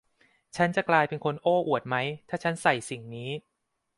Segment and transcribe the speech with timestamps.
[0.55, 3.29] ฉันจะกลายเป็นคนโอ้อวดมั้ยถ้าฉันใส่สิ่งนี้